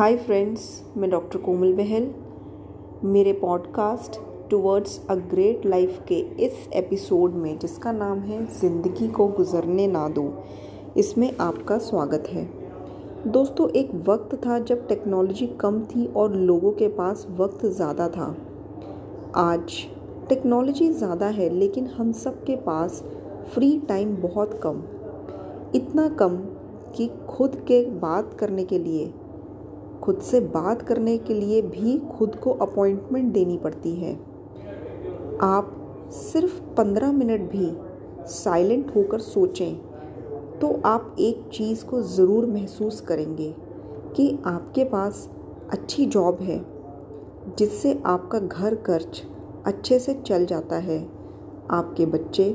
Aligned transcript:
Hi 0.00 0.16
friends 0.16 0.62
मैं 0.96 1.08
doctor 1.10 1.38
Komal 1.38 1.72
Bahl 1.72 2.08
मेरे 3.04 3.32
podcast 3.32 4.16
towards 4.50 5.06
a 5.10 5.14
great 5.14 5.66
life 5.66 5.98
के 6.08 6.18
इस 6.44 6.68
एपिसोड 6.74 7.32
में, 7.32 7.58
जिसका 7.58 7.92
नाम 7.92 8.18
है 8.18 8.38
ज़िंदगी 8.60 9.08
को 9.08 9.26
गुजरने 9.28 9.86
ना 9.86 10.08
दो, 10.08 10.24
इसमें 10.96 11.36
आपका 11.40 11.78
स्वागत 11.78 12.28
है। 12.28 12.48
दोस्तों, 13.26 13.68
एक 13.70 13.90
वक्त 14.08 14.34
था 14.46 14.58
जब 14.58 14.86
टेक्नोलॉजी 14.88 15.46
कम 15.60 15.82
थी 15.84 16.06
और 16.06 16.34
लोगों 16.34 16.72
के 16.72 16.88
पास 16.88 17.26
वक्त 17.30 17.66
ज़्यादा 17.66 18.08
था। 18.08 18.34
आज 19.36 19.86
टेक्नोलॉजी 20.28 20.92
ज़्यादा 20.92 21.26
है, 21.26 21.50
लेकिन 21.50 21.86
हम 21.88 22.12
सब 22.14 22.44
के 22.44 22.56
पास 22.56 23.04
फ्री 23.54 23.76
टाइम 23.78 24.16
बहुत 24.16 24.60
कम। 24.62 24.82
इतना 25.74 26.08
कम 26.08 26.42
कि 26.96 27.10
खुद 27.28 27.64
के 27.68 27.84
बात 27.90 28.34
करने 28.34 28.64
के 28.64 28.78
लिए 28.78 29.12
खुद 30.02 30.20
से 30.20 30.40
बात 30.40 30.82
करने 30.82 31.16
के 31.18 31.34
लिए 31.34 31.60
भी 31.62 31.98
खुद 32.10 32.34
को 32.34 32.50
अपॉइंटमेंट 32.62 33.32
देनी 33.32 33.56
पड़ती 33.58 33.94
है। 33.94 34.14
आप 35.42 35.76
सिर्फ़ 36.12 36.60
पंद्रह 36.76 37.12
मिनट 37.12 37.50
भी 37.50 37.70
साइलेंट 38.30 38.94
होकर 38.96 39.18
सोचें 39.20 39.74
तो 40.58 40.80
आप 40.84 41.16
एक 41.20 41.48
चीज़ 41.52 41.84
को 41.84 42.00
ज़रूर 42.02 42.46
महसूस 42.46 43.00
करेंगे 43.00 43.54
कि 44.16 44.30
आपके 44.46 44.84
पास 44.84 45.28
अच्छी 45.72 46.06
जॉब 46.06 46.40
है, 46.40 46.58
जिससे 47.58 47.92
आपका 48.06 48.38
घर 48.38 48.74
खर्च 48.76 49.22
अच्छे 49.66 49.98
से 49.98 50.14
चल 50.16 50.46
जाता 50.46 50.76
है। 50.78 50.98
आपके 51.70 52.06
बच्चे 52.06 52.50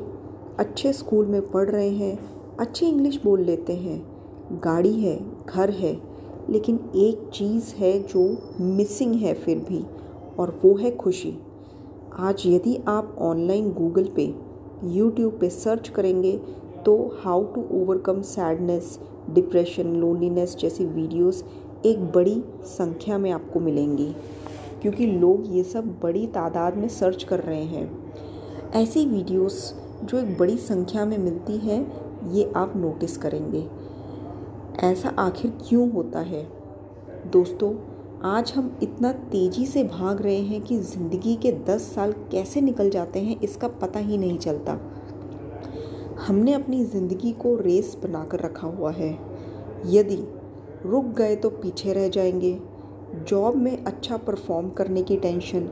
अच्छे 0.60 0.92
स्कूल 0.94 1.26
में 1.26 1.42
पढ़ 1.52 1.70
रहे 1.70 1.90
हैं, 1.90 2.18
अच्छी 2.60 2.86
इंग्लिश 2.86 3.20
बोल 3.24 3.42
लेते 3.42 3.76
हैं, 3.76 4.02
गाड़ी 4.64 4.94
है, 4.94 5.18
घर 5.46 5.70
है 5.72 5.94
लेकिन 6.50 6.80
एक 6.96 7.30
चीज़ 7.34 7.74
है 7.76 7.98
जो 8.04 8.26
मिसिंग 8.60 9.16
है 9.16 9.34
फिर 9.36 9.60
भी, 9.70 9.84
और 10.40 10.60
वो 10.64 10.76
है 10.76 10.96
खुशी। 10.96 11.34
आज 12.20 12.44
यदि 12.46 12.78
आप 12.88 13.16
ऑनलाइन 13.22 13.72
गूगल 13.74 14.10
पे 14.16 14.34
यूट्यूब 14.90 15.38
पे 15.40 15.50
सर्च 15.50 15.90
करेंगे 15.90 16.38
तो 16.86 16.96
how 17.20 17.44
to 17.54 17.62
overcome 17.74 18.22
sadness 18.24 19.00
depression 19.30 19.96
loneliness 19.96 20.56
जैसी 20.60 20.86
वीडियोस 20.86 21.44
एक 21.86 22.04
बड़ी 22.12 22.42
संख्या 22.68 23.18
में 23.18 23.30
आपको 23.32 23.60
मिलेंगी, 23.60 24.14
क्योंकि 24.82 25.06
लोग 25.08 25.56
ये 25.56 25.64
सब 25.64 25.88
बड़ी 26.04 26.26
तादाद 26.28 26.78
में 26.78 26.88
सर्च 26.90 27.24
कर 27.24 27.40
रहे 27.40 27.64
हैं। 27.64 27.90
ऐसी 28.74 29.06
वीडियोस 29.06 29.74
जो 30.04 30.18
एक 30.18 30.38
बड़ी 30.38 30.58
संख्या 30.58 31.06
में 31.06 31.18
मिलती 31.18 31.58
हैं, 31.58 32.32
ये 32.32 32.52
आप 32.56 32.74
नोटिस 32.78 33.18
करेंगे। 33.18 33.66
ऐसा 34.86 35.10
आखिर 35.10 35.52
क्यों 35.70 35.90
होता 35.92 36.20
है? 36.20 36.42
दोस्तों, 37.32 37.72
आज 38.30 38.52
हम 38.56 38.78
इतना 38.84 39.12
तेज़ी 39.12 39.66
से 39.66 39.84
भाग 39.84 40.22
रहे 40.22 40.40
हैं 40.40 40.62
कि 40.62 40.78
ज़िंदगी 40.78 41.36
के 41.36 41.52
दस 41.52 41.82
साल 41.96 42.12
कैसे 42.32 42.62
निकल 42.62 42.90
जाते 42.90 43.20
हैं 43.20 43.40
इसका 43.42 43.68
पता 43.68 44.00
ही 44.00 44.18
नहीं 44.18 44.38
चलता। 44.38 44.78
हमने 46.28 46.54
अपनी 46.54 46.84
ज़िंदगी 46.86 47.32
को 47.32 47.56
रेस 47.56 47.98
बनाकर 48.04 48.40
रखा 48.40 48.68
हुआ 48.68 48.92
है। 48.92 49.12
यदि 49.86 50.24
रुक 50.86 51.06
गए 51.06 51.36
तो 51.36 51.50
पीछे 51.50 51.94
रह 51.94 52.10
जाएँगे। 52.10 52.60
जॉब 53.28 53.56
में 53.56 53.84
अच्छा 53.84 54.18
परफॉर्म 54.18 54.70
करने 54.70 55.04
की 55.04 55.18
टेंशन। 55.18 55.70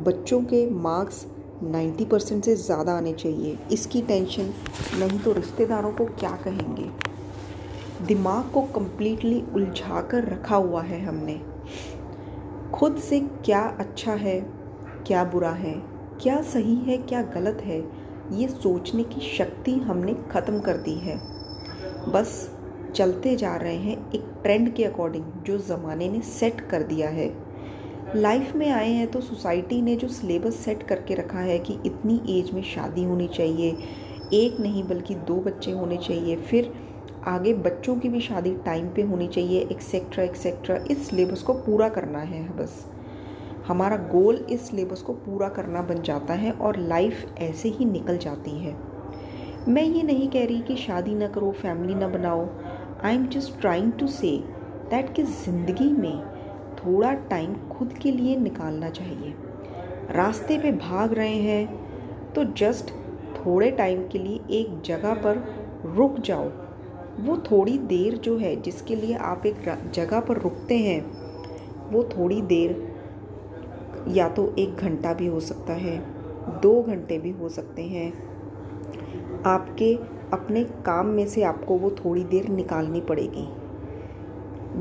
बच्चों 0.00 0.40
के 0.42 0.68
मार्क्स 0.70 1.26
90 1.64 2.04
परसेंट 2.04 2.44
से 2.44 2.56
ज़्यादा 2.56 2.92
आने 2.92 3.12
चाहिए। 3.12 3.58
इसकी 3.72 4.02
टेंशन, 4.02 4.52
नहीं 4.98 5.18
तो 5.18 5.32
रिश्तेदारों 5.32 5.92
को 5.92 6.04
क्या 6.04 6.36
कहेंगे? 6.44 7.13
दिमाग 8.06 8.50
को 8.52 8.62
कम्प्लीटली 8.74 9.40
उलझा 9.54 10.00
कर 10.02 10.24
रखा 10.24 10.56
हुआ 10.56 10.82
है 10.82 11.04
हमने। 11.04 11.40
खुद 12.72 12.96
से 12.98 13.20
क्या 13.20 13.60
अच्छा 13.80 14.12
है, 14.14 14.40
क्या 15.06 15.24
बुरा 15.24 15.50
है, 15.52 15.74
क्या 16.22 16.40
सही 16.42 16.74
है, 16.76 16.96
क्या 16.98 17.22
गलत 17.34 17.62
है, 17.64 17.78
ये 18.32 18.48
सोचने 18.48 19.02
की 19.04 19.20
शक्ति 19.28 19.72
हमने 19.80 20.14
ख़त्म 20.30 20.60
कर 20.60 20.76
दी 20.78 20.94
है। 20.98 21.16
बस 22.12 22.50
चलते 22.94 23.34
जा 23.36 23.54
रहे 23.56 23.76
हैं 23.76 23.96
एक 24.10 24.24
ट्रेंड 24.42 24.72
के 24.74 24.84
अकॉर्डिंग 24.84 25.24
जो 25.46 25.58
ज़माने 25.60 26.08
ने 26.08 26.20
सेट 26.22 26.60
कर 26.70 26.82
दिया 26.82 27.08
है। 27.10 27.32
लाइफ 28.16 28.54
में 28.56 28.70
आए 28.70 28.88
हैं 28.88 29.06
तो 29.10 29.20
सोसाइटी 29.20 29.80
ने 29.82 29.96
जो 29.96 30.08
सिलेबस 30.10 30.56
सेट 30.56 30.82
करके 30.82 31.14
रखा 31.14 31.38
है 31.40 31.58
कि 31.58 31.78
इतनी 31.86 32.20
एज 32.30 32.50
में 32.54 32.62
शादी 32.64 33.04
होनी 33.04 33.28
चाहिए, 33.28 33.76
एक 34.34 34.60
नहीं 34.60 34.84
बल्कि 34.84 35.14
दो 35.14 35.34
बच्चे 35.36 35.70
होने 35.70 35.96
चाहिए, 35.98 36.36
फिर 36.36 36.72
आगे 37.26 37.52
बच्चों 37.54 37.96
की 37.96 38.08
भी 38.08 38.20
शादी 38.20 38.54
टाइम 38.64 38.88
पे 38.88 39.02
होनी 39.02 39.26
चाहिए 39.28 39.60
एक्सेट्रा 39.62 40.24
एक्सेट्रा 40.24 40.76
इस 40.90 41.08
सिलेबस 41.08 41.42
को 41.42 41.52
पूरा 41.54 41.88
करना 41.88 42.18
है 42.20 42.42
बस। 42.56 42.84
हमारा 43.68 43.96
गोल 44.10 44.36
इस 44.50 44.68
सिलेबस 44.68 45.02
को 45.02 45.12
पूरा 45.12 45.48
करना 45.48 45.82
बन 45.82 46.02
जाता 46.02 46.34
है 46.34 46.52
और 46.52 46.78
लाइफ 46.78 47.38
ऐसे 47.38 47.68
ही 47.68 47.84
निकल 47.84 48.18
जाती 48.18 48.58
है। 48.58 48.76
मैं 49.68 49.82
ये 49.82 50.02
नहीं 50.02 50.28
कह 50.28 50.44
रही 50.44 50.60
कि 50.60 50.76
शादी 50.76 51.14
ना 51.14 51.28
करो 51.28 51.50
फैमिली 51.52 51.94
ना 51.94 52.08
बनाओ। 52.08 52.46
I 53.04 53.14
am 53.14 53.26
just 53.28 53.60
trying 53.60 53.92
to 53.92 54.06
say 54.06 54.36
that 54.90 55.14
कि 55.14 55.22
ज़िंदगी 55.22 55.88
में 55.92 56.20
थोड़ा 56.76 57.12
टाइम 57.30 57.54
खुद 57.68 57.92
के 57.92 58.10
लिए 58.10 58.36
निकालना 58.36 58.90
चाहिए। 58.90 59.34
रास्ते 60.10 60.58
पे 60.58 60.72
भाग 60.72 61.12
रहे 61.12 61.36
हैं 61.36 62.32
तो 62.32 62.44
जस्ट 62.58 62.90
थोड़े 63.36 63.70
टाइम 63.70 64.06
के 64.08 64.18
लिए 64.18 64.40
एक 64.58 64.80
जगह 64.86 65.14
पर 65.24 65.42
रुक 65.86 66.18
जाओ। 66.20 66.50
वो 67.20 67.36
थोड़ी 67.50 67.78
देर 67.78 68.16
जो 68.16 68.36
है, 68.38 68.60
जिसके 68.62 68.96
लिए 68.96 69.14
आप 69.14 69.46
एक 69.46 69.90
जगह 69.94 70.20
पर 70.20 70.38
रुकते 70.38 70.78
हैं, 70.78 71.00
वो 71.90 72.02
थोड़ी 72.04 72.42
देर 72.42 72.94
या 74.08 74.28
तो 74.28 74.54
एक 74.58 74.76
घंटा 74.76 75.12
भी 75.14 75.26
हो 75.26 75.40
सकता 75.40 75.72
है, 75.72 75.98
दो 76.60 76.82
घंटे 76.82 77.18
भी 77.18 77.30
हो 77.30 77.48
सकते 77.48 77.82
हैं। 77.82 78.12
आपके 79.46 79.94
अपने 80.32 80.64
काम 80.64 81.06
में 81.06 81.26
से 81.26 81.42
आपको 81.42 81.78
वो 81.78 81.90
थोड़ी 81.90 82.24
देर 82.24 82.48
निकालनी 82.48 83.00
पड़ेगी। 83.00 83.48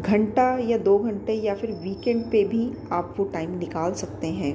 घंटा 0.02 0.58
या 0.58 0.78
दो 0.78 0.98
घंटे 1.00 1.34
या 1.34 1.56
फिर 1.56 1.72
वीकेंड 1.72 2.24
पे 2.32 2.44
भी 2.44 2.72
आप 2.92 3.16
वो 3.20 3.26
टाइम 3.26 3.58
निकाल 3.58 3.94
सकते 3.94 4.28
हैं। 4.28 4.54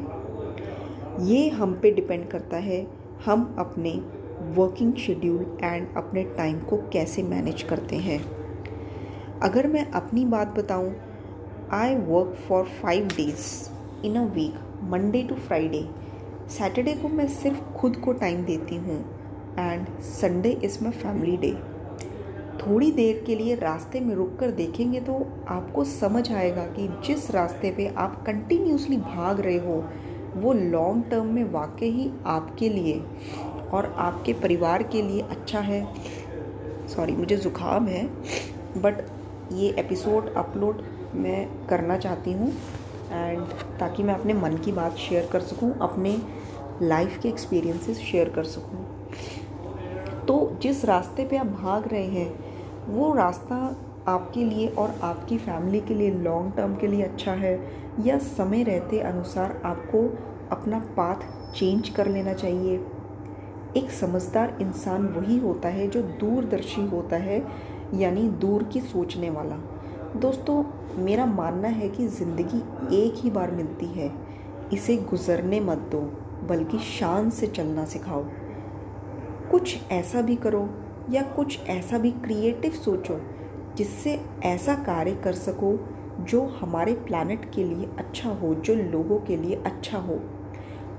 ये 1.24 1.48
हम 1.48 1.78
पे 1.82 1.90
डिपेंड 1.90 2.28
करता 2.28 2.56
है, 2.56 2.86
हम 3.26 3.54
अपने 3.58 3.90
वर्किंग 4.54 4.94
शेड्यूल 4.96 5.58
एंड 5.64 5.86
अपने 5.96 6.22
टाइम 6.36 6.58
को 6.60 6.76
कैसे 6.92 7.22
मैनेज 7.22 7.62
करते 7.62 7.96
हैं। 7.96 8.18
अगर 9.42 9.66
मैं 9.66 9.84
अपनी 9.92 10.24
बात 10.24 10.58
बताऊँ 10.58 10.94
I 11.72 11.94
work 11.96 12.34
for 12.48 12.64
five 12.82 13.06
days 13.06 14.06
in 14.06 14.16
a 14.16 14.24
week 14.34 14.58
Monday 14.90 15.22
to 15.22 15.34
Friday 15.36 15.84
Saturday 16.48 16.94
को 16.94 17.08
मैं 17.08 17.28
सिर्फ़ 17.28 17.60
खुद 17.72 17.96
को 17.96 18.12
टाइम 18.12 18.44
देती 18.44 18.76
हूँ 18.76 18.98
and 19.58 19.86
Sunday 20.02 20.50
is 20.64 20.78
my 20.84 20.92
family 20.92 21.36
day 21.36 21.52
थोड़ी 22.58 22.90
देर 22.92 23.22
के 23.26 23.34
लिए 23.34 23.54
रास्ते 23.54 24.00
में 24.00 24.14
रुक 24.14 24.36
कर 24.40 24.50
देखेंगे 24.50 25.00
तो 25.00 25.14
आपको 25.48 25.84
समझ 25.84 26.30
आएगा 26.32 26.64
कि 26.66 26.88
जिस 27.06 27.30
रास्ते 27.30 27.70
पे 27.70 27.86
आप 27.96 28.22
कंटिन्यूसली 28.26 28.96
भाग 28.96 29.40
रहे 29.40 29.58
हो, 29.58 29.84
वो 30.36 30.52
लॉन्ग 30.52 31.04
टर्म 31.10 31.26
में 31.26 31.44
वाकई 31.52 31.90
ही 31.90 32.10
आपके 32.26 32.68
लिए। 32.68 32.94
और 33.72 33.94
आपके 33.98 34.32
परिवार 34.32 34.82
के 34.82 35.02
लिए 35.02 35.20
अच्छा 35.20 35.60
है। 35.60 35.86
सॉरी 36.88 37.12
मुझे 37.12 37.36
ज़ुकाम 37.36 37.86
है 37.86 38.04
बट 38.76 39.04
ये 39.52 39.68
एपिसोड 39.78 40.32
अपलोड 40.34 40.82
मैं 41.14 41.66
करना 41.66 41.96
चाहती 41.98 42.32
हूँ 42.32 42.48
एंड 43.12 43.42
ताकि 43.80 44.02
मैं 44.02 44.14
अपने 44.14 44.34
मन 44.34 44.56
की 44.56 44.72
बात 44.72 44.96
शेयर 44.96 45.28
कर 45.32 45.40
सकूँ, 45.40 45.72
अपने 45.78 46.16
लाइफ 46.82 47.18
के 47.22 47.28
एक्सपीरियंसेस 47.28 47.98
शेयर 48.00 48.28
कर 48.28 48.44
सकूँ। 48.44 48.86
तो 50.26 50.58
जिस 50.62 50.84
रास्ते 50.84 51.24
पे 51.24 51.36
आप 51.36 51.46
भाग 51.46 51.88
रहे 51.88 52.06
हैं, 52.06 52.30
वो 52.88 53.12
रास्ता 53.14 53.56
आपके 54.08 54.44
लिए 54.44 54.68
और 54.68 54.94
आपकी 55.02 55.38
फैमिली 55.38 55.80
के 55.80 55.94
लिए 55.94 56.10
लॉन्ग 56.10 56.52
टर्म 56.56 56.74
के 56.76 56.86
लिए 56.86 57.02
अच्छा 57.02 57.32
है 57.32 57.54
या 58.04 58.18
समय 58.18 58.62
रहते 58.62 59.00
अनुसार 59.00 59.60
आपको 59.64 60.02
अपना 60.52 60.78
पाथ 60.96 61.26
चेंज 61.54 61.88
कर 61.88 62.06
लेना 62.06 62.32
चाहिए। 62.34 62.78
एक 63.78 63.90
समझदार 63.90 64.58
इंसान 64.60 65.06
वही 65.06 65.38
होता 65.38 65.68
है 65.68 65.88
जो 65.88 66.02
दूरदर्शी 66.02 66.86
होता 66.86 67.16
है, 67.16 67.46
यानी 67.94 68.22
दूर 68.28 68.62
की 68.62 68.80
सोचने 68.80 69.30
वाला। 69.30 69.56
दोस्तों, 70.16 70.64
मेरा 71.02 71.26
मानना 71.26 71.68
है 71.68 71.88
कि 71.88 72.06
ज़िंदगी 72.08 72.58
एक 72.96 73.14
ही 73.16 73.30
बार 73.30 73.50
मिलती 73.50 73.86
है। 73.86 74.10
इसे 74.72 74.96
गुजरने 74.96 75.60
मत 75.60 75.78
दो, 75.78 76.00
बल्कि 76.48 76.78
शान 76.78 77.30
से 77.30 77.46
चलना 77.46 77.84
सिखाओ। 77.84 78.24
कुछ 79.50 79.78
ऐसा 79.90 80.20
भी 80.20 80.36
करो, 80.36 80.68
या 81.10 81.22
कुछ 81.22 81.60
ऐसा 81.66 81.98
भी 81.98 82.10
क्रिएटिव 82.10 82.70
सोचो, 82.70 83.20
जिससे 83.76 84.20
ऐसा 84.44 84.74
कार्य 84.74 85.14
कर 85.14 85.32
सको 85.32 85.76
जो 86.20 86.44
हमारे 86.60 86.92
प्लानट 86.92 87.54
के 87.54 87.64
लिए 87.64 87.88
अच्छा 87.98 88.30
हो, 88.30 88.54
जो 88.54 88.74
लोगों 88.74 89.18
के 89.18 89.36
लिए 89.36 89.62
अच्छा 89.66 89.98
हो। 89.98 90.20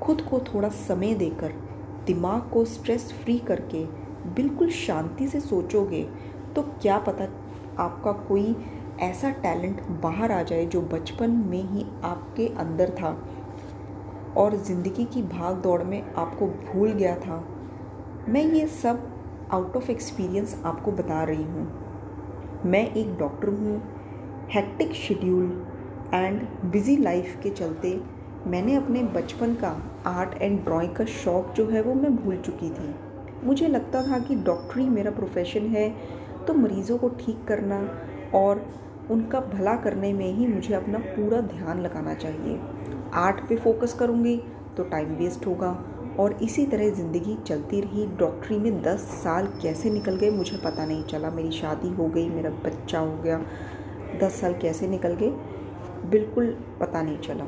खुद 0.01 0.21
को 0.21 0.39
थोड़ा 0.39 0.69
समय 0.69 1.13
देकर 1.13 1.68
दिमाग 2.09 2.49
को 2.53 2.65
स्ट्रेस 2.65 3.11
फ्री 3.13 3.37
करके 3.47 3.85
बिल्कुल 4.35 4.69
शांति 4.69 5.27
से 5.27 5.39
सोचोगे 5.39 6.03
तो 6.55 6.61
क्या 6.81 6.97
पता 6.99 7.27
आपका 7.83 8.11
कोई 8.27 8.55
ऐसा 9.01 9.29
टैलेंट 9.43 9.81
बाहर 10.01 10.31
आ 10.31 10.41
जाए 10.43 10.65
जो 10.65 10.81
बचपन 10.91 11.31
में 11.49 11.63
ही 11.63 11.85
आपके 12.03 12.47
अंदर 12.59 12.89
था 12.91 13.11
और 14.37 14.55
ज़िंदगी 14.57 15.05
की 15.05 15.21
भाग 15.23 15.61
दौड़ 15.61 15.81
में 15.83 16.01
आपको 16.01 16.47
भूल 16.47 16.91
गया 16.91 17.15
था। 17.15 17.37
मैं 18.29 18.43
ये 18.43 18.65
सब 18.67 19.07
आउट 19.51 19.75
ऑफ़ 19.77 19.89
एक्सपीरियंस 19.91 20.61
आपको 20.65 20.91
बता 20.91 21.23
रही 21.23 21.43
हूँ। 21.43 22.61
मैं 22.65 22.85
एक 22.93 23.17
डॉक्टर 23.19 23.49
हूँ 23.49 23.81
hectic 24.51 24.93
schedule 24.95 25.45
and 26.13 26.41
busy 26.71 26.97
life 26.97 27.39
के 27.43 27.49
चलते 27.51 27.91
मैंने 28.47 28.75
अपने 28.75 29.03
बचपन 29.13 29.53
का 29.55 29.69
आर्ट 30.07 30.41
एंड 30.41 30.63
ड्राइंग 30.65 30.95
का 30.95 31.05
शौक़ 31.05 31.51
जो 31.53 31.65
है 31.69 31.81
वो 31.81 31.93
मैं 31.93 32.15
भूल 32.15 32.37
चुकी 32.37 32.69
थी। 32.69 32.93
मुझे 33.43 33.67
लगता 33.67 34.01
था 34.03 34.19
कि 34.19 34.35
डॉक्टरी 34.35 34.83
मेरा 34.89 35.11
प्रोफेशन 35.11 35.65
है 35.67 35.89
तो 36.47 36.53
मरीज़ों 36.53 36.97
को 36.97 37.09
ठीक 37.19 37.43
करना 37.47 37.79
और 38.35 38.65
उनका 39.11 39.39
भला 39.49 39.75
करने 39.75 40.13
में 40.13 40.31
ही 40.33 40.47
मुझे 40.47 40.73
अपना 40.73 40.99
पूरा 40.99 41.41
ध्यान 41.43 41.81
लगाना 41.81 42.13
चाहिए। 42.15 42.59
आर्ट 43.15 43.47
पे 43.49 43.55
फोकस 43.55 43.93
करूँगी 43.93 44.35
तो 44.77 44.83
टाइम 44.85 45.15
वेस्ट 45.15 45.47
होगा 45.47 45.71
और 46.19 46.33
इसी 46.43 46.65
तरह 46.65 46.89
ज़िंदगी 46.89 47.37
चलती 47.47 47.79
रही। 47.81 48.05
डॉक्टरी 48.17 48.57
में 48.59 48.81
दस 48.81 49.07
साल 49.23 49.47
कैसे 49.61 49.89
निकल 49.89 50.15
गए 50.15 50.29
मुझे 50.31 50.57
पता 50.57 50.85
नहीं 50.85 51.03
चला। 51.03 51.29
मेरी 51.29 51.51
शादी 51.51 51.89
हो 51.89 52.07
गई, 52.07 52.29
मेरा 52.29 52.49
बच्चा 52.65 52.99
हो 52.99 53.17
गया, 53.17 53.41
दस 54.21 54.39
साल 54.41 54.53
कैसे 54.61 54.87
निकल 54.87 55.15
गए, 55.15 55.29
बिल्कुल 56.09 56.55
पता 56.81 57.01
नहीं 57.01 57.17
चला। 57.19 57.45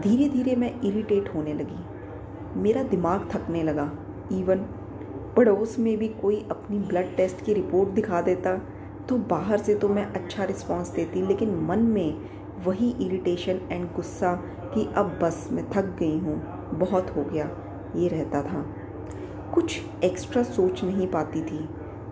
धीरे 0.00 0.28
धीरे 0.28 0.54
मैं 0.56 0.72
इरिटेट 0.82 1.34
होने 1.34 1.54
लगी। 1.54 2.60
मेरा 2.60 2.82
दिमाग 2.84 3.28
थकने 3.32 3.62
लगा। 3.62 3.90
इवन 4.32 4.66
पड़ोस 5.36 5.78
में 5.78 5.96
भी 5.98 6.08
कोई 6.20 6.36
अपनी 6.50 6.78
ब्लड 6.78 7.14
टेस्ट 7.16 7.44
की 7.44 7.52
रिपोर्ट 7.52 7.88
दिखा 7.90 8.20
देता 8.20 8.56
तो 9.08 9.16
बाहर 9.30 9.58
से 9.58 9.74
तो 9.74 9.88
मैं 9.88 10.04
अच्छा 10.06 10.44
रिस्पांस 10.44 10.88
देती, 10.88 11.22
लेकिन 11.22 11.54
मन 11.66 11.82
में 11.84 12.20
वही 12.64 12.90
इरिटेशन 13.00 13.60
एंड 13.72 13.86
गुस्सा 13.92 14.32
कि 14.74 14.88
अब 14.96 15.18
बस 15.22 15.48
मैं 15.52 15.64
थक 15.70 15.96
गई 15.98 16.18
हूँ, 16.18 16.36
बहुत 16.74 17.14
हो 17.16 17.24
गया, 17.24 17.50
ये 17.96 18.08
रहता 18.08 18.42
था। 18.42 18.64
कुछ 19.54 19.80
एक्स्ट्रा 20.04 20.42
सोच 20.42 20.82
नहीं 20.84 21.06
पाती 21.06 21.42
थी। 21.42 21.68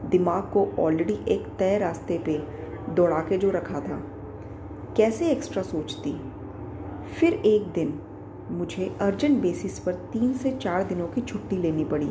दिमाग 0.08 0.42
को 0.52 0.66
ऑलरेडी 0.78 1.18
एक 1.28 1.46
तय 1.58 1.78
रास्ते 1.78 2.18
पे 2.18 2.38
दौड़ा 2.94 3.20
के 3.20 3.38
जो 3.38 3.50
रखा 3.50 3.80
था। 3.80 4.02
कैसे 4.96 5.30
एक्स्ट्रा 5.30 5.62
सोचती? 5.62 6.12
फिर 7.04 7.32
एक 7.32 7.66
दिन 7.72 7.98
मुझे 8.50 8.96
अर्जेंट 9.00 9.40
बेसिस 9.42 9.78
पर 9.78 9.92
तीन 10.12 10.32
से 10.32 10.50
चार 10.52 10.84
दिनों 10.84 11.06
की 11.08 11.20
छुट्टी 11.20 11.56
लेनी 11.56 11.84
पड़ी। 11.84 12.10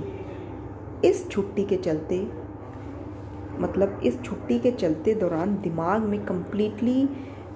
इस 1.10 1.30
छुट्टी 1.30 1.64
के 1.64 1.78
चलते 1.78 2.22
मतलब 3.60 4.00
इस 4.06 4.22
छुट्टी 4.22 4.60
के 4.60 4.72
चलते 4.72 5.14
दौरान 5.14 5.56
दिमाग 5.62 6.04
में 6.04 6.26
कम्प्लीटली 6.26 7.08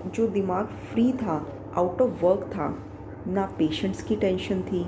जो 0.06 0.28
दिमाग 0.28 0.66
फ्री 0.66 1.12
था 1.14 1.46
आउट 1.76 2.02
ऑफ़ 2.02 2.26
वर्क 2.26 2.44
था, 2.48 2.68
ना 3.28 3.46
पेशेंट्स 3.58 4.04
की 4.04 4.16
टेंशन 4.16 4.62
थी, 4.62 4.86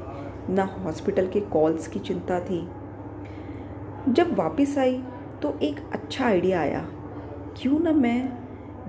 ना 0.49 0.63
हॉस्पिटल 0.63 1.27
के 1.27 1.39
कॉल्स 1.39 1.87
की 1.87 1.99
चिंता 1.99 2.39
थी। 2.39 2.67
जब 4.09 4.35
वापस 4.37 4.77
आई 4.77 5.01
तो 5.41 5.57
एक 5.61 5.79
अच्छा 5.93 6.25
आइडिया 6.25 6.59
आया। 6.61 6.85
क्यों 7.57 7.79
ना 7.79 7.91
मैं 7.91 8.37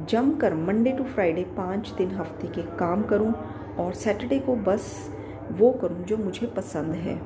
जमकर 0.09 0.55
मंडे 0.55 0.93
टू 0.93 1.05
फ्राइडे 1.05 1.43
पाँच 1.57 1.91
दिन 1.91 2.11
हफ़्ते 2.11 2.49
के 2.49 2.63
काम 2.77 3.03
करूँ 3.03 3.33
और 3.79 3.95
सैटरडे 3.95 4.39
को 4.39 4.57
बस 4.57 5.11
वो 5.53 5.71
करूँ 5.73 6.05
जो 6.05 6.17
मुझे 6.17 6.47
पसंद 6.47 6.95
है। 6.95 7.21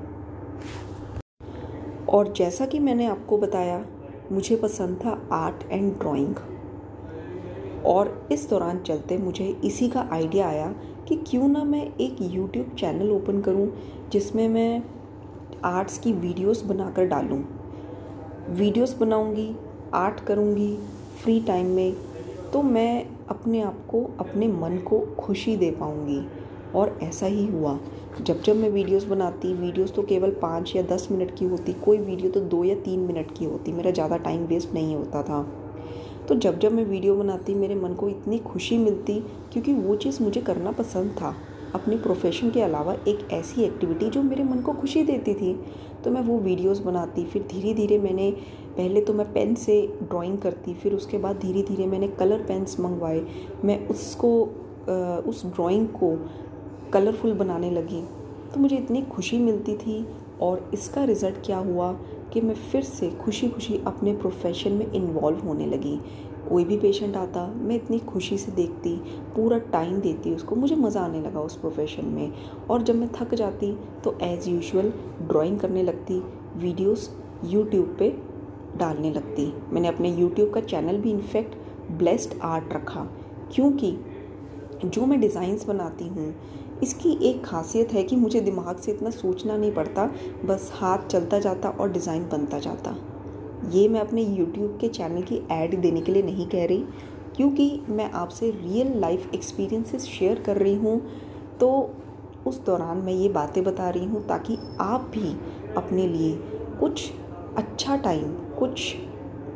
और 2.08 2.32
जैसा 2.32 2.66
कि 2.66 2.78
मैंने 2.78 3.06
आपको 3.06 3.38
बताया, 3.38 3.84
मुझे 4.32 4.56
पसंद 4.56 4.98
था 5.04 5.20
आर्ट 5.32 5.64
एंड 5.70 5.92
ड्राइंग। 5.98 6.34
और 7.86 8.28
इस 8.32 8.48
दौरान 8.50 8.78
चलते 8.78 9.18
मुझे 9.18 9.44
इसी 9.64 9.88
का 9.88 10.08
आइडिया 10.12 10.48
आया 10.48 10.74
कि 11.08 11.16
क्यों 11.26 11.48
ना 11.48 11.64
मैं 11.64 11.82
एक 11.96 12.16
यूट्यूब 12.20 12.74
चैनल 12.78 13.10
ओपन 13.10 13.40
करूँ, 13.40 13.68
जिसमें 14.12 14.48
मैं 14.48 14.82
आर्ट्स 15.64 15.98
की 15.98 16.12
वीडियोस 16.12 16.62
बनाकर 16.64 17.06
डालूं। 17.06 17.42
वीडियोस 18.50 18.96
बनाऊँगी, 18.98 19.54
आर्ट 19.94 20.20
करूँगी, 20.20 20.76
फ्री 21.22 21.40
टाइम 21.40 21.66
में 21.66 21.96
तो 22.54 22.62
मैं 22.62 23.06
अपने 23.28 23.60
आप 23.60 23.86
को, 23.90 24.10
अपने 24.20 24.48
मन 24.48 24.78
को 24.78 25.00
खुशी 25.00 25.56
दे 25.56 25.70
पाऊँगी। 25.70 26.26
और 26.74 26.98
ऐसा 27.02 27.26
ही 27.26 27.46
हुआ। 27.46 27.78
जब 28.20 28.42
जब 28.42 28.56
मैं 28.56 28.70
वीडियोस 28.70 29.04
बनाती, 29.04 29.54
वीडियोस 29.54 29.94
तो 29.94 30.02
केवल 30.02 30.30
पाँच 30.30 30.76
या 30.76 30.82
दस 30.82 31.08
मिनट 31.10 31.36
की 31.38 31.44
होती, 31.44 31.72
कोई 31.72 31.98
वीडियो 31.98 32.30
तो 32.30 32.40
दो 32.40 32.64
या 32.64 32.74
तीन 32.74 33.00
मिनट 33.00 33.38
की 33.38 33.44
होती। 33.44 33.72
मेरा 33.72 33.90
ज़्यादा 33.90 34.16
टाइम 34.16 34.44
वेस्ट 34.44 34.74
नहीं 34.74 34.96
होता 34.96 35.22
था। 35.22 35.42
तो 36.28 36.34
जब 36.34 36.58
जब 36.58 36.72
मैं 36.72 36.84
वीडियो 36.84 37.16
बनाती, 37.16 37.54
मेरे 37.54 37.74
मन 37.74 37.94
को 37.94 38.08
इतनी 38.08 38.38
खुशी 38.38 38.78
मिलती, 38.78 39.20
क्योंकि 39.52 39.74
वो 39.74 39.96
चीज़ 39.96 40.22
मुझे 40.22 40.40
करना 40.40 40.70
पसंद 40.70 41.10
था। 41.10 41.36
अपने 41.74 41.96
प्रोफेशन 41.96 42.50
के 42.50 42.60
अलावा 42.62 42.94
एक 43.08 43.28
ऐसी 43.32 43.62
एक्टिविटी 43.62 44.08
जो 44.10 44.22
मेरे 44.22 44.44
मन 44.44 44.60
को 44.60 44.72
खुशी 44.72 45.02
देती 45.02 45.34
थी 45.34 45.54
तो 46.04 46.10
मैं 46.10 46.20
वो 46.22 46.38
वीडियोस 46.38 46.78
बनाती, 46.78 47.24
फिर 47.24 47.42
धीरे 47.50 47.72
धीरे 47.74 47.98
मैंने, 47.98 48.30
पहले 48.76 49.00
तो 49.00 49.12
मैं 49.12 49.32
पेन 49.32 49.54
से 49.54 49.80
ड्राइंग 50.02 50.38
करती, 50.38 50.74
फिर 50.74 50.94
उसके 50.94 51.18
बाद 51.18 51.36
धीरे 51.36 51.62
धीरे 51.62 51.86
मैंने 51.86 52.08
कलर 52.10 52.42
पेन्स 52.48 52.78
मंगवाए, 52.80 53.24
मैं 53.64 53.86
उसको 53.88 54.30
उस 55.28 55.44
ड्राइंग 55.46 55.86
को 55.94 56.16
कलरफुल 56.92 57.32
बनाने 57.34 57.70
लगी। 57.70 58.02
तो 58.54 58.60
मुझे 58.60 58.76
इतनी 58.76 59.02
खुशी 59.04 59.38
मिलती 59.38 59.76
थी 59.76 60.06
और 60.40 60.70
इसका 60.74 61.04
रिज़ल्ट 61.04 61.44
क्या 61.46 61.58
हुआ? 61.58 61.90
कि 62.34 62.40
मैं 62.40 62.54
फिर 62.54 62.82
से 62.82 63.10
खुशी 63.10 63.48
खुशी 63.48 63.80
अपने 63.86 64.14
प्रोफेशन 64.14 64.72
में 64.72 64.92
इन्वॉल्व 64.92 65.38
होने 65.38 65.66
लगी। 65.66 65.98
कोई 66.48 66.64
भी 66.64 66.76
पेशेंट 66.78 67.16
आता, 67.16 67.46
मैं 67.46 67.76
इतनी 67.76 67.98
खुशी 67.98 68.38
से 68.38 68.52
देखती, 68.52 68.96
पूरा 69.36 69.58
टाइम 69.58 70.00
देती 70.00 70.34
उसको, 70.34 70.56
मुझे 70.56 70.76
मज़ा 70.76 71.00
आने 71.00 71.20
लगा 71.20 71.40
उस 71.40 71.56
प्रोफेशन 71.56 72.06
में। 72.06 72.32
और 72.70 72.82
जब 72.82 72.94
मैं 72.94 73.08
थक 73.12 73.34
जाती 73.34 73.78
तो 74.04 74.18
एज़ 74.22 74.50
यूजुअल 74.50 74.92
ड्राइंग 75.22 75.58
करने 75.60 75.82
लगती 75.82 76.22
वीडियोस 76.56 77.10
यूट्यूब 77.44 77.96
पे 77.98 78.16
डालने 78.76 79.10
लगती। 79.10 79.52
मैंने 79.72 79.88
अपने 79.88 80.14
यूट्यूब 80.14 80.50
का 80.50 80.60
चैनल 80.60 80.96
भी 80.96 81.10
इनफैक्ट 81.10 81.54
ब्लेस्ड 81.90 82.38
आर्ट 82.42 82.72
रखा। 82.72 83.08
क्योंकि 83.54 83.96
जो 84.84 85.06
मैं 85.06 85.20
डिज़ाइंस 85.20 85.66
बनाती 85.66 86.08
हूँ, 86.08 86.34
इसकी 86.82 87.12
एक 87.22 87.44
खासियत 87.44 87.92
है 87.92 88.02
कि 88.02 88.16
मुझे 88.16 88.40
दिमाग 88.40 88.78
से 88.78 88.92
इतना 88.92 89.10
सोचना 89.10 89.56
नहीं 89.56 89.72
पड़ता, 89.72 90.06
बस 90.44 90.70
हाथ 90.74 91.06
चलता 91.08 91.38
जाता 91.38 91.68
और 91.70 91.92
डिज़ाइन 91.92 92.28
बनता 92.28 92.58
जाता। 92.58 92.96
ये 93.72 93.86
मैं 93.88 94.00
अपने 94.00 94.22
यूट्यूब 94.22 94.76
के 94.80 94.88
चैनल 94.88 95.22
की 95.22 95.40
ऐड 95.52 95.80
देने 95.80 96.00
के 96.00 96.12
लिए 96.12 96.22
नहीं 96.22 96.46
कह 96.46 96.64
रही, 96.66 96.84
क्योंकि 97.36 97.80
मैं 97.88 98.10
आपसे 98.12 98.50
रियल 98.52 98.92
लाइफ 99.00 99.30
एक्सपीरियंसेस 99.34 100.04
शेयर 100.08 100.40
कर 100.40 100.56
रही 100.56 100.74
हूँ 100.74 101.00
तो 101.60 101.70
उस 102.46 102.64
दौरान 102.66 102.98
मैं 102.98 103.12
ये 103.12 103.28
बातें 103.30 103.62
बता 103.64 103.88
रही 103.90 104.04
हूँ 104.06 104.26
ताकि 104.26 104.58
आप 104.80 105.10
भी 105.14 105.34
अपने 105.76 106.06
लिए 106.08 106.32
कुछ 106.80 107.10
अच्छा 107.56 107.96
टाइम 107.96 108.34
कुछ 108.58 108.94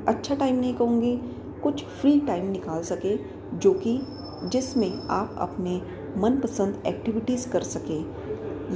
अच्छा 0.09 0.35
टाइम 0.35 0.57
नहीं 0.57 0.75
कहूँगी, 0.75 1.17
कुछ 1.63 1.85
फ्री 1.85 2.19
टाइम 2.21 2.51
निकाल 2.51 2.83
सके, 2.83 3.17
जो 3.55 3.73
कि 3.77 3.97
जिसमें 4.45 5.03
आप 5.11 5.35
अपने 5.39 5.83
मनपसंद 6.17 6.83
एक्टिविटीज़ 6.87 7.49
कर 7.49 7.63
सकें, 7.63 8.05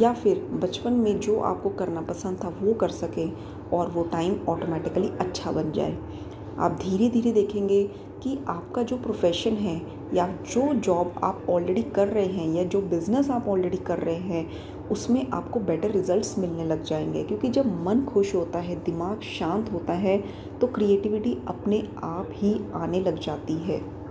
या 0.00 0.12
फिर 0.12 0.38
बचपन 0.52 0.92
में 0.92 1.21
जो 1.21 1.40
आपको 1.40 1.71
करना 1.71 2.00
पसंद 2.00 2.38
था 2.45 2.49
वो 2.62 2.75
कर 2.75 2.88
सकें 2.88 3.33
और 3.73 3.90
वो 3.90 4.02
टाइम 4.02 4.38
ऑटोमेटिकली 4.49 5.09
अच्छा 5.21 5.52
बन 5.52 5.73
जाए। 5.73 5.99
आप 6.59 6.73
धीरे 6.73 7.09
धीरे 7.09 7.33
देखेंगे 7.33 7.85
कि 8.23 8.38
आपका 8.49 8.83
जो 8.83 8.97
प्रोफेशन 8.97 9.50
है, 9.50 9.81
या 10.14 10.26
जो 10.52 10.75
जॉब 10.75 11.14
आप 11.25 11.47
ऑलरेडी 11.50 11.83
कर 11.83 12.09
रहे 12.09 12.26
हैं, 12.26 12.54
या 12.54 12.64
जो 12.64 12.81
बिज़नेस 12.81 13.31
आप 13.31 13.49
ऑलरेडी 13.49 13.76
कर 13.76 13.99
रहे 13.99 14.14
हैं, 14.14 14.50
उसमें 14.90 15.31
आपको 15.31 15.61
बेटर 15.61 15.90
रिजल्ट्स 15.90 16.38
मिलने 16.38 16.64
लग 16.64 16.83
जाएँगे। 16.85 17.25
क्योंकि 17.25 17.49
जब 17.49 17.66
मन 17.85 18.04
खुश 18.04 18.35
होता 18.35 18.59
है, 18.59 18.76
दिमाग 18.76 19.21
शांत 19.21 19.73
होता 19.73 19.92
है 19.92 20.23
तो 20.61 20.66
क्रिएटिविटी 20.66 21.38
अपने 21.49 21.88
आप 22.02 22.28
ही 22.33 22.61
आने 22.75 23.00
लग 23.00 23.19
जाती 23.19 23.54
है। 23.54 24.01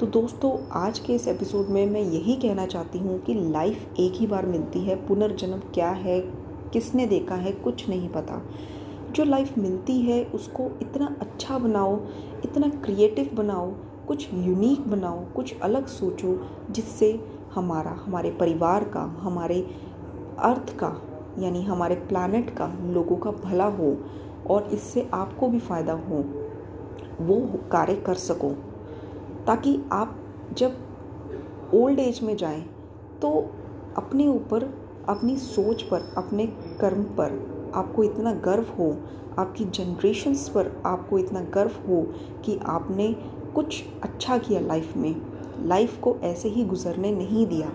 तो 0.00 0.06
दोस्तों, 0.06 0.68
आज 0.72 0.98
के 0.98 1.12
इस 1.12 1.28
एपिसोड 1.28 1.66
में 1.66 1.86
मैं 1.86 2.00
यही 2.00 2.36
कहना 2.36 2.66
चाहती 2.66 2.98
हूँ 2.98 3.18
कि 3.20 3.34
लाइफ 3.34 3.94
एक 4.00 4.12
ही 4.12 4.26
बार 4.26 4.46
मिलती 4.46 4.80
है, 4.80 5.06
पुनर्जन्म 5.06 5.58
क्या 5.58 5.90
है, 5.90 6.20
किसने 6.72 7.06
देखा 7.06 7.34
है, 7.34 7.52
कुछ 7.52 7.88
नहीं 7.88 8.08
पता। 8.08 8.42
जो 9.12 9.24
लाइफ 9.24 9.58
मिलती 9.58 10.00
है, 10.00 10.24
उसको 10.24 10.64
इतना 10.82 11.16
अच्छा 11.20 11.58
बनाओ, 11.58 12.00
इतना 12.44 12.68
क्रिएटिव 12.68 13.30
बनाओ, 13.34 13.70
कुछ 14.08 14.28
यूनिक 14.34 14.90
बनाओ, 14.90 15.24
कुछ 15.24 15.60
अलग 15.60 15.86
सोचो, 15.86 16.48
जिससे 16.70 17.20
हमारा, 17.54 17.90
हमारे 17.90 18.30
परिवार 18.30 18.84
का, 18.84 19.00
हमारे 19.00 19.66
अर्थ 20.38 20.78
का, 20.78 21.02
यानी 21.38 21.62
हमारे 21.62 21.94
प्लानट 21.94 22.50
का, 22.50 22.74
लोगों 22.82 23.16
का 23.16 23.30
भला 23.30 23.66
हो, 23.66 23.96
और 24.50 24.62
इससे 24.62 25.10
आपको 25.14 25.48
भी 25.48 25.58
फ़ायदा 25.58 25.92
हो, 25.92 26.24
वो 27.20 27.58
कार्य 27.72 27.94
कर 27.94 28.14
सको। 28.14 28.69
ताकि 29.46 29.78
आप 29.92 30.16
जब 30.58 30.76
ओल्ड 31.74 31.98
एज 31.98 32.20
में 32.22 32.36
जाएँ 32.36 32.60
तो 33.22 33.30
अपने 33.96 34.26
ऊपर, 34.28 34.64
अपनी 35.08 35.36
सोच 35.36 35.82
पर, 35.82 36.12
अपने 36.16 36.46
कर्म 36.80 37.02
पर 37.02 37.32
आपको 37.74 38.04
इतना 38.04 38.32
गर्व 38.34 38.66
हो, 38.78 38.96
आपकी 39.38 39.64
जनरेशन्स 39.64 40.48
पर 40.48 40.72
आपको 40.86 41.18
इतना 41.18 41.40
गर्व 41.40 41.70
हो 41.88 42.02
कि 42.44 42.58
आपने 42.66 43.12
कुछ 43.54 43.82
अच्छा 44.02 44.38
किया 44.38 44.60
लाइफ 44.60 44.96
में। 44.96 45.14
लाइफ 45.66 45.98
को 46.00 46.16
ऐसे 46.22 46.48
ही 46.48 46.64
गुजरने 46.64 47.12
नहीं 47.12 47.46
दिया, 47.46 47.72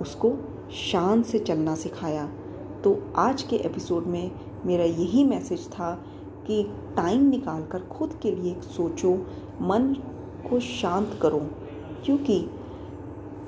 उसको 0.00 0.32
शान 0.72 1.22
से 1.22 1.38
चलना 1.38 1.74
सिखाया। 1.74 2.26
तो 2.84 2.98
आज 3.16 3.42
के 3.42 3.56
एपिसोड 3.56 4.06
में 4.06 4.30
मेरा 4.66 4.84
यही 4.84 5.24
मैसेज 5.24 5.68
था 5.68 5.94
कि 6.46 6.62
टाइम 6.96 7.28
निकाल 7.28 7.62
कर 7.62 7.82
खुद 7.82 8.18
के 8.22 8.30
लिए 8.30 8.60
सोचो, 8.60 9.14
मन 9.62 9.94
को 10.48 10.60
शांत 10.60 11.18
करो, 11.22 11.38
क्योंकि 12.04 12.38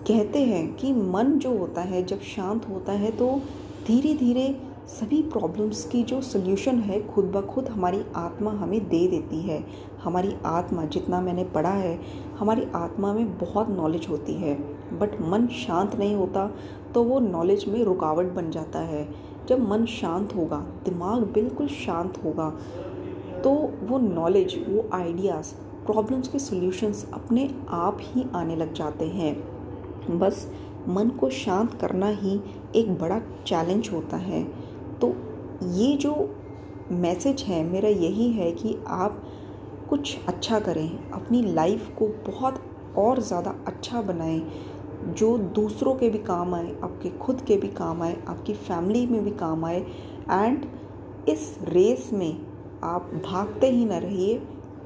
कहते 0.09 0.43
हैं 0.45 0.77
कि 0.77 0.93
मन 0.93 1.39
जो 1.39 1.57
होता 1.59 1.81
है, 1.83 2.03
जब 2.05 2.21
शांत 2.27 2.69
होता 2.69 2.93
है 2.95 3.11
तो 3.11 3.29
धीरे 3.87 4.15
धीरे 4.15 4.55
सभी 4.89 5.21
प्रॉब्लम्स 5.23 5.85
की 5.85 6.03
जो 6.03 6.21
सल्यूशन 6.21 6.79
है, 6.79 7.01
खुद 7.07 7.25
ब 7.27 7.41
खुद 7.47 7.69
हमारी 7.69 8.01
आत्मा 8.17 8.51
हमें 8.53 8.89
दे 8.89 9.07
देती 9.09 9.41
है। 9.41 9.63
हमारी 10.03 10.35
आत्मा, 10.47 10.85
जितना 10.85 11.21
मैंने 11.21 11.45
पढ़ा 11.47 11.71
है, 11.71 11.99
हमारी 12.39 12.67
आत्मा 12.75 13.13
में 13.13 13.39
बहुत 13.39 13.69
नॉलेज 13.71 14.07
होती 14.09 14.35
है। 14.35 14.55
बट 14.99 15.21
मन 15.23 15.47
शांत 15.57 15.97
नहीं 15.97 16.15
होता 16.15 16.47
तो 16.95 17.03
वो 17.05 17.19
नॉलेज 17.21 17.65
में 17.69 17.83
रुकावट 17.85 18.33
बन 18.35 18.51
जाता 18.51 18.79
है। 18.81 19.09
जब 19.49 19.69
मन 19.69 19.85
शांत 19.91 20.35
होगा, 20.37 20.59
दिमाग 20.85 21.23
बिल्कुल 21.33 21.67
शांत 21.69 22.23
होगा 22.25 22.51
तो 23.45 23.51
वो 23.83 23.99
नॉलेज 23.99 24.55
वो 24.69 24.89
आइडियाज़ 24.95 25.53
प्रॉब्लम्स 25.89 26.29
के 26.29 26.39
सॉल्यूशंस 26.39 27.05
अपने 27.15 27.49
आप 27.71 27.99
ही 28.01 28.25
आने 28.35 28.57
लग 28.57 28.73
जाते 28.75 29.07
हैं। 29.09 30.19
बस 30.19 30.47
मन 30.89 31.09
को 31.11 31.31
शांत 31.31 31.75
करना 31.81 32.09
ही 32.09 32.41
एक 32.77 32.91
बड़ा 32.99 33.19
चैलेंज 33.47 33.89
होता 33.93 34.17
है। 34.17 34.43
तो 35.01 35.09
ये 35.75 35.97
जो 35.97 36.15
मैसेज 36.93 37.43
है, 37.43 37.63
मेरा 37.65 37.89
यही 37.89 38.31
है 38.31 38.51
कि 38.53 38.77
आप 38.87 39.23
कुछ 39.89 40.19
अच्छा 40.29 40.59
करें, 40.61 41.11
अपनी 41.11 41.43
लाइफ 41.45 41.89
को 41.99 42.09
बहुत 42.27 42.61
और 42.99 43.21
ज़्यादा 43.21 43.55
अच्छा 43.67 44.03
बनाएँ, 44.03 44.41
जो 45.09 45.37
दूसरों 45.39 45.95
के 45.95 46.11
भी 46.11 46.19
काम 46.19 46.55
आए, 46.55 46.75
आपके 46.83 47.11
खुद 47.19 47.41
के 47.41 47.57
भी 47.57 47.69
काम 47.69 48.03
आए, 48.03 48.17
आपकी 48.29 48.55
फैमिली 48.55 49.07
में 49.07 49.25
भी 49.25 49.31
काम 49.31 49.65
आए 49.65 49.81
एंड 50.31 50.67
इस 51.29 51.57
रेस 51.63 52.11
में 52.13 52.41
आप 52.85 53.11
भागते 53.25 53.71
ही 53.71 53.85
ना 53.85 53.99
रहिए। 53.99 54.41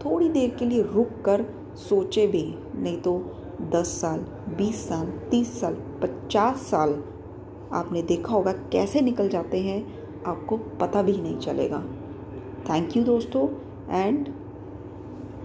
थोड़ी 0.04 0.28
देर 0.28 0.54
के 0.58 0.64
लिए 0.64 0.82
रुक 0.82 1.10
कर 1.24 1.44
सोचे 1.88 2.26
भी 2.26 2.42
नहीं 2.74 2.96
तो 3.00 3.18
दस 3.72 3.88
साल, 4.00 4.18
बीस 4.56 4.88
साल, 4.88 5.06
तीस 5.30 5.60
साल, 5.60 5.74
पचास 6.02 6.66
साल 6.70 7.02
आपने 7.72 8.02
देखा 8.02 8.32
होगा 8.32 8.52
कैसे 8.72 9.00
निकल 9.00 9.28
जाते 9.28 9.60
हैं, 9.60 9.80
आपको 10.26 10.56
पता 10.80 11.02
भी 11.02 11.12
नहीं 11.12 11.38
चलेगा। 11.38 11.82
थैंक 12.70 12.96
यू 12.96 13.04
दोस्तों 13.04 13.48
एंड 13.90 14.28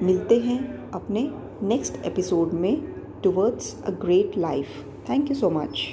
मिलते 0.01 0.39
हैं 0.39 0.91
अपने 0.91 1.29
नेक्स्ट 1.63 2.05
एपिसोड 2.05 2.53
में 2.53 2.81
towards 3.23 3.75
a 3.83 3.91
great 4.01 4.37
life 4.37 4.67
thank 5.09 5.29
you 5.29 5.35
so 5.35 5.49
much 5.49 5.87